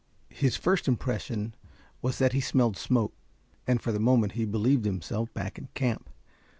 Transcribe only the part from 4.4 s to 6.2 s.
believed himself back in camp.